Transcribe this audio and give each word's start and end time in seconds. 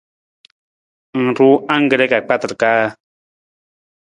Ng 1.19 1.29
ruu 1.37 1.55
angkre 1.75 2.05
ka 2.11 2.19
kpatar 2.25 2.53
kaa? 2.61 2.85